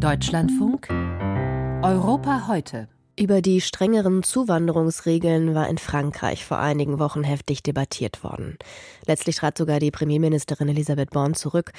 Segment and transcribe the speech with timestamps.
[0.00, 0.88] Deutschlandfunk
[1.82, 2.88] Europa heute.
[3.18, 8.56] Über die strengeren Zuwanderungsregeln war in Frankreich vor einigen Wochen heftig debattiert worden.
[9.04, 11.72] Letztlich trat sogar die Premierministerin Elisabeth Born zurück.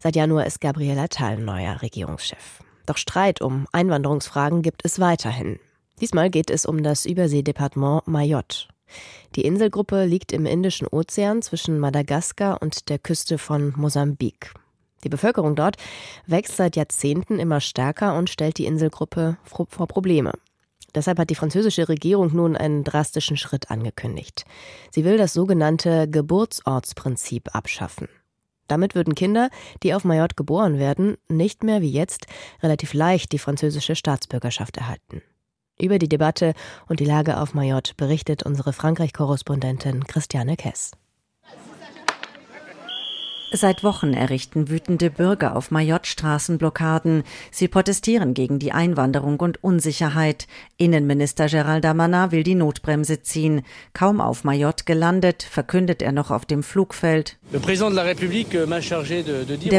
[0.00, 2.64] Seit Januar ist Gabriel Attal neuer Regierungschef.
[2.84, 5.60] Doch Streit um Einwanderungsfragen gibt es weiterhin.
[6.00, 8.66] Diesmal geht es um das Überseedepartement Mayotte.
[9.36, 14.52] Die Inselgruppe liegt im Indischen Ozean zwischen Madagaskar und der Küste von Mosambik.
[15.04, 15.76] Die Bevölkerung dort
[16.26, 20.32] wächst seit Jahrzehnten immer stärker und stellt die Inselgruppe vor Probleme.
[20.94, 24.44] Deshalb hat die französische Regierung nun einen drastischen Schritt angekündigt.
[24.90, 28.08] Sie will das sogenannte Geburtsortsprinzip abschaffen.
[28.68, 29.50] Damit würden Kinder,
[29.82, 32.26] die auf Mayotte geboren werden, nicht mehr wie jetzt
[32.62, 35.22] relativ leicht die französische Staatsbürgerschaft erhalten.
[35.80, 36.54] Über die Debatte
[36.88, 40.90] und die Lage auf Mayotte berichtet unsere Frankreich-Korrespondentin Christiane Kess.
[43.50, 47.22] Seit Wochen errichten wütende Bürger auf Mayotte Straßenblockaden.
[47.50, 50.46] Sie protestieren gegen die Einwanderung und Unsicherheit.
[50.76, 53.62] Innenminister Gerald Damanin will die Notbremse ziehen.
[53.94, 57.38] Kaum auf Mayotte gelandet, verkündet er noch auf dem Flugfeld.
[57.50, 57.58] Der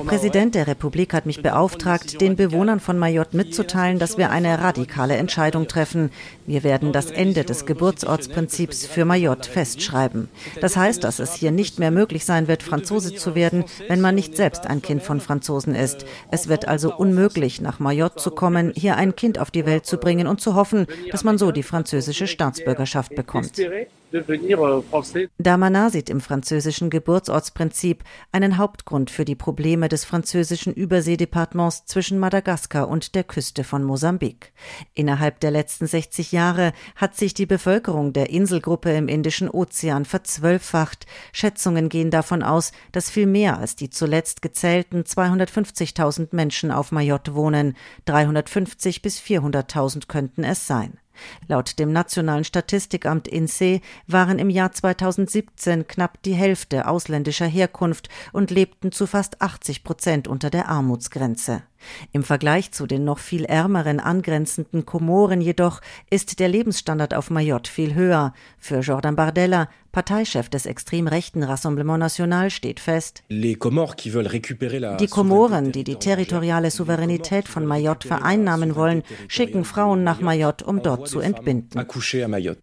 [0.01, 5.15] Präsident der Republik hat mich beauftragt, den Bewohnern von Mayotte mitzuteilen, dass wir eine radikale
[5.15, 6.09] Entscheidung treffen.
[6.47, 10.29] Wir werden das Ende des Geburtsortsprinzips für Mayotte festschreiben.
[10.59, 14.15] Das heißt, dass es hier nicht mehr möglich sein wird, Franzose zu werden, wenn man
[14.15, 16.05] nicht selbst ein Kind von Franzosen ist.
[16.31, 19.97] Es wird also unmöglich, nach Mayotte zu kommen, hier ein Kind auf die Welt zu
[19.97, 23.59] bringen und zu hoffen, dass man so die französische Staatsbürgerschaft bekommt.
[25.37, 32.87] Damanar sieht im französischen Geburtsortsprinzip einen Hauptgrund für die Probleme des französischen Überseedepartements zwischen Madagaskar
[32.87, 34.51] und der Küste von Mosambik.
[34.95, 41.05] Innerhalb der letzten 60 Jahre hat sich die Bevölkerung der Inselgruppe im Indischen Ozean verzwölffacht.
[41.31, 47.35] Schätzungen gehen davon aus, dass viel mehr als die zuletzt gezählten 250.000 Menschen auf Mayotte
[47.35, 47.75] wohnen.
[48.05, 50.97] 350 bis 400.000 könnten es sein.
[51.47, 58.51] Laut dem Nationalen Statistikamt INSEE waren im Jahr 2017 knapp die Hälfte ausländischer Herkunft und
[58.51, 61.63] lebten zu fast 80 Prozent unter der Armutsgrenze.
[62.11, 67.71] Im Vergleich zu den noch viel ärmeren angrenzenden Komoren jedoch ist der Lebensstandard auf Mayotte
[67.71, 68.33] viel höher.
[68.57, 75.95] Für Jordan Bardella, Parteichef des extrem rechten Rassemblement National, steht fest, die Komoren, die die
[75.95, 81.83] territoriale Souveränität von Mayotte vereinnahmen wollen, schicken Frauen nach Mayotte, um dort zu entbinden.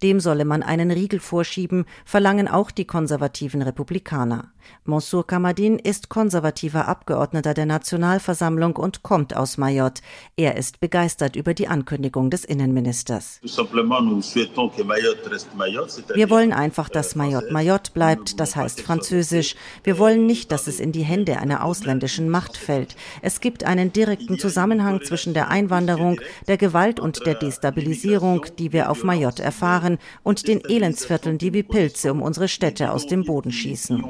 [0.02, 4.52] Dem solle man einen Riegel vorschieben, verlangen auch die konservativen Republikaner.
[4.84, 10.02] Mansour Kamadin ist konservativer Abgeordneter der Nationalversammlung und kommt aus Mayotte.
[10.36, 13.40] Er ist begeistert über die Ankündigung des Innenministers.
[16.14, 19.54] Wir wollen einfach, dass Mayotte Mayotte bleibt, das heißt französisch.
[19.84, 22.96] Wir wollen nicht, dass es in die Hände einer ausländischen Macht fällt.
[23.22, 28.90] Es gibt einen direkten Zusammenhang zwischen der Einwanderung, der Gewalt und der Destabilisierung, die wir
[28.90, 33.52] auf Mayotte erfahren, und den Elendsvierteln, die wie Pilze um unsere Städte aus dem Boden
[33.52, 34.04] schießen.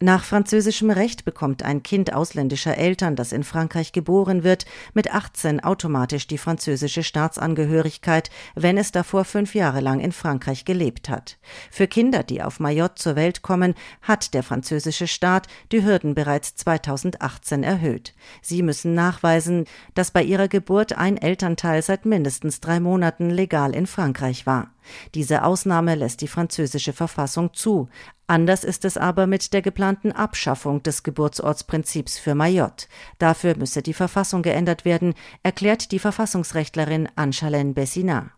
[0.00, 5.62] Nach französischem Recht bekommt ein Kind ausländischer Eltern, das in Frankreich geboren wird, mit 18
[5.62, 11.38] automatisch die französische Staatsangehörigkeit, wenn es davor fünf Jahre lang in Frankreich gelebt hat.
[11.70, 16.54] Für Kinder, die auf Mayotte zur Welt kommen, hat der französische Staat die Hürden bereits
[16.56, 18.14] 2018 erhöht.
[18.40, 23.86] Sie müssen nachweisen, dass bei ihrer Geburt ein Elternteil seit mindestens drei Monaten legal in
[23.86, 24.70] Frankreich war.
[25.14, 27.88] Diese Ausnahme lässt die französische Verfassung zu.
[28.26, 32.86] Anders ist es aber mit der geplanten Abschaffung des Geburtsortsprinzips für Mayotte.
[33.18, 38.30] Dafür müsse die Verfassung geändert werden, erklärt die Verfassungsrechtlerin Anne-Chalène Bessina.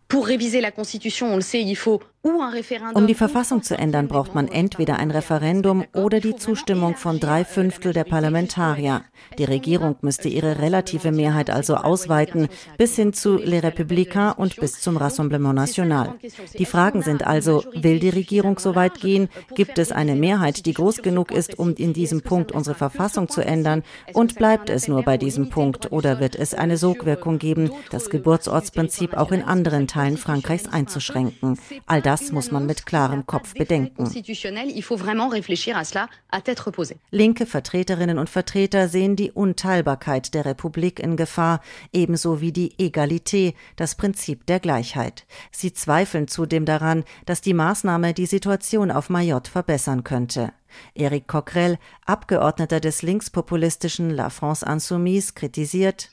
[2.93, 7.45] Um die Verfassung zu ändern, braucht man entweder ein Referendum oder die Zustimmung von drei
[7.45, 9.03] Fünftel der Parlamentarier.
[9.37, 14.79] Die Regierung müsste ihre relative Mehrheit also ausweiten, bis hin zu Les Républicains und bis
[14.81, 16.15] zum Rassemblement National.
[16.57, 19.29] Die Fragen sind also, will die Regierung so weit gehen?
[19.53, 23.41] Gibt es eine Mehrheit, die groß genug ist, um in diesem Punkt unsere Verfassung zu
[23.41, 23.83] ändern?
[24.13, 29.15] Und bleibt es nur bei diesem Punkt oder wird es eine Sogwirkung geben, das Geburtsortsprinzip
[29.15, 31.59] auch in anderen Teilen Frankreichs einzuschränken?
[31.85, 34.05] All das muss man mit klarem Kopf bedenken.
[37.11, 41.61] Linke Vertreterinnen und Vertreter sehen die Unteilbarkeit der Republik in Gefahr,
[41.91, 45.25] ebenso wie die Egalité, das Prinzip der Gleichheit.
[45.51, 50.53] Sie zweifeln zudem daran, dass die Maßnahme die Situation auf Mayotte verbessern könnte.
[50.93, 56.09] Eric Coquerel, Abgeordneter des linkspopulistischen La France Insoumise, kritisiert,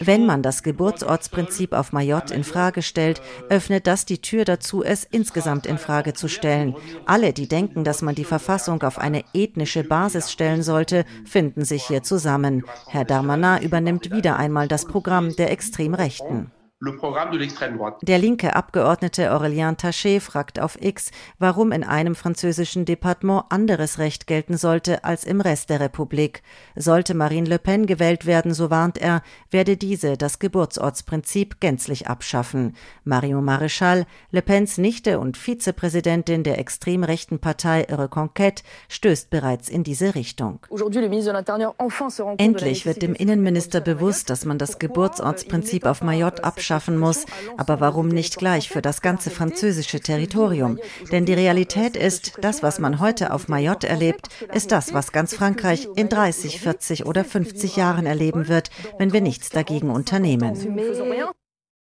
[0.00, 5.04] wenn man das Geburtsortsprinzip auf Mayotte in Frage stellt, öffnet das die Tür dazu, es
[5.04, 6.74] insgesamt in Frage zu stellen.
[7.06, 11.84] Alle, die denken, dass man die Verfassung auf eine ethnische Basis stellen sollte, finden sich
[11.86, 12.64] hier zusammen.
[12.86, 16.50] Herr Darmanin übernimmt wieder einmal das Programm der Extremrechten.
[16.80, 21.10] Der linke Abgeordnete Aurélien Taché fragt auf X,
[21.40, 26.44] warum in einem französischen Departement anderes Recht gelten sollte als im Rest der Republik.
[26.76, 32.76] Sollte Marine Le Pen gewählt werden, so warnt er, werde diese das Geburtsortsprinzip gänzlich abschaffen.
[33.02, 39.82] Marion Maréchal, Le Pens Nichte und Vizepräsidentin der extrem rechten Partei Reconquête, stößt bereits in
[39.82, 40.60] diese Richtung.
[42.38, 47.26] Endlich wird dem Innenminister bewusst, dass man das Geburtsortsprinzip auf Mayotte abschafft schaffen muss.
[47.56, 50.78] Aber warum nicht gleich für das ganze französische Territorium?
[51.10, 55.34] Denn die Realität ist, das, was man heute auf Mayotte erlebt, ist das, was ganz
[55.34, 60.54] Frankreich in 30, 40 oder 50 Jahren erleben wird, wenn wir nichts dagegen unternehmen.